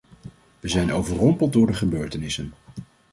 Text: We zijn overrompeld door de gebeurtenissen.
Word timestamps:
We 0.59 0.67
zijn 0.69 0.91
overrompeld 0.93 1.53
door 1.53 1.67
de 1.67 1.73
gebeurtenissen. 1.73 2.53